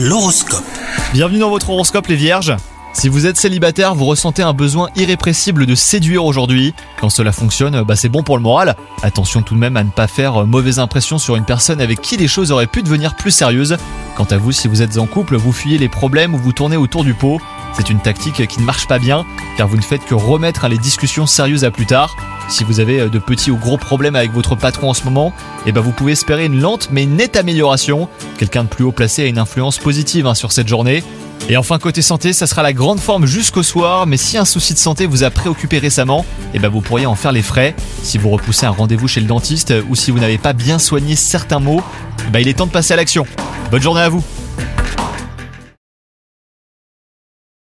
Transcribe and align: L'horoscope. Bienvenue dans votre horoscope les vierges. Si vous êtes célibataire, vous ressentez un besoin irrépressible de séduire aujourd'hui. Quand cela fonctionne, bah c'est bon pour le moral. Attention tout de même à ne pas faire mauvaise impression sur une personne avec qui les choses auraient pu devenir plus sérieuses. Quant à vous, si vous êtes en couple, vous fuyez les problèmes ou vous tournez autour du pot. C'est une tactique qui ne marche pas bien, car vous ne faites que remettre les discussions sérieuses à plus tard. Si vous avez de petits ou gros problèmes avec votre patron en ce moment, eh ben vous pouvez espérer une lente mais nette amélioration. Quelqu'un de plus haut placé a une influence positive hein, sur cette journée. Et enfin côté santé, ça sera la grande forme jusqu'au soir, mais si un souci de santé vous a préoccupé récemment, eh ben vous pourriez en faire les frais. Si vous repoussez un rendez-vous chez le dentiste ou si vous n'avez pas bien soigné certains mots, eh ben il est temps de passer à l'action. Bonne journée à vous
L'horoscope. 0.00 0.62
Bienvenue 1.12 1.40
dans 1.40 1.50
votre 1.50 1.70
horoscope 1.70 2.06
les 2.06 2.14
vierges. 2.14 2.54
Si 2.92 3.08
vous 3.08 3.26
êtes 3.26 3.36
célibataire, 3.36 3.96
vous 3.96 4.04
ressentez 4.04 4.42
un 4.42 4.52
besoin 4.52 4.90
irrépressible 4.94 5.66
de 5.66 5.74
séduire 5.74 6.24
aujourd'hui. 6.24 6.72
Quand 7.00 7.10
cela 7.10 7.32
fonctionne, 7.32 7.82
bah 7.82 7.96
c'est 7.96 8.08
bon 8.08 8.22
pour 8.22 8.36
le 8.36 8.44
moral. 8.44 8.76
Attention 9.02 9.42
tout 9.42 9.56
de 9.56 9.58
même 9.58 9.76
à 9.76 9.82
ne 9.82 9.90
pas 9.90 10.06
faire 10.06 10.46
mauvaise 10.46 10.78
impression 10.78 11.18
sur 11.18 11.34
une 11.34 11.44
personne 11.44 11.80
avec 11.80 12.00
qui 12.00 12.16
les 12.16 12.28
choses 12.28 12.52
auraient 12.52 12.68
pu 12.68 12.84
devenir 12.84 13.16
plus 13.16 13.32
sérieuses. 13.32 13.76
Quant 14.16 14.28
à 14.30 14.36
vous, 14.36 14.52
si 14.52 14.68
vous 14.68 14.82
êtes 14.82 14.98
en 14.98 15.06
couple, 15.06 15.34
vous 15.34 15.52
fuyez 15.52 15.78
les 15.78 15.88
problèmes 15.88 16.32
ou 16.32 16.38
vous 16.38 16.52
tournez 16.52 16.76
autour 16.76 17.02
du 17.02 17.14
pot. 17.14 17.40
C'est 17.72 17.90
une 17.90 17.98
tactique 17.98 18.46
qui 18.46 18.60
ne 18.60 18.64
marche 18.64 18.86
pas 18.86 19.00
bien, 19.00 19.26
car 19.56 19.66
vous 19.66 19.76
ne 19.76 19.82
faites 19.82 20.04
que 20.04 20.14
remettre 20.14 20.68
les 20.68 20.78
discussions 20.78 21.26
sérieuses 21.26 21.64
à 21.64 21.72
plus 21.72 21.86
tard. 21.86 22.14
Si 22.48 22.64
vous 22.64 22.80
avez 22.80 23.10
de 23.10 23.18
petits 23.18 23.50
ou 23.50 23.56
gros 23.56 23.76
problèmes 23.76 24.16
avec 24.16 24.32
votre 24.32 24.56
patron 24.56 24.90
en 24.90 24.94
ce 24.94 25.04
moment, 25.04 25.34
eh 25.66 25.72
ben 25.72 25.82
vous 25.82 25.92
pouvez 25.92 26.12
espérer 26.12 26.46
une 26.46 26.60
lente 26.60 26.88
mais 26.90 27.04
nette 27.04 27.36
amélioration. 27.36 28.08
Quelqu'un 28.38 28.64
de 28.64 28.68
plus 28.68 28.84
haut 28.84 28.92
placé 28.92 29.22
a 29.22 29.26
une 29.26 29.38
influence 29.38 29.78
positive 29.78 30.26
hein, 30.26 30.34
sur 30.34 30.50
cette 30.50 30.66
journée. 30.66 31.04
Et 31.50 31.58
enfin 31.58 31.78
côté 31.78 32.00
santé, 32.00 32.32
ça 32.32 32.46
sera 32.46 32.62
la 32.62 32.72
grande 32.72 33.00
forme 33.00 33.26
jusqu'au 33.26 33.62
soir, 33.62 34.06
mais 34.06 34.16
si 34.16 34.38
un 34.38 34.46
souci 34.46 34.72
de 34.72 34.78
santé 34.78 35.06
vous 35.06 35.24
a 35.24 35.30
préoccupé 35.30 35.78
récemment, 35.78 36.24
eh 36.54 36.58
ben 36.58 36.68
vous 36.68 36.80
pourriez 36.80 37.06
en 37.06 37.14
faire 37.14 37.32
les 37.32 37.42
frais. 37.42 37.76
Si 38.02 38.16
vous 38.16 38.30
repoussez 38.30 38.64
un 38.64 38.70
rendez-vous 38.70 39.08
chez 39.08 39.20
le 39.20 39.26
dentiste 39.26 39.74
ou 39.88 39.94
si 39.94 40.10
vous 40.10 40.18
n'avez 40.18 40.38
pas 40.38 40.54
bien 40.54 40.78
soigné 40.78 41.16
certains 41.16 41.60
mots, 41.60 41.82
eh 42.26 42.30
ben 42.30 42.40
il 42.40 42.48
est 42.48 42.54
temps 42.54 42.66
de 42.66 42.72
passer 42.72 42.94
à 42.94 42.96
l'action. 42.96 43.26
Bonne 43.70 43.82
journée 43.82 44.00
à 44.00 44.08
vous 44.08 44.24